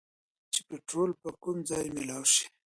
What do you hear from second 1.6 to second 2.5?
ځايې مېلاؤ شي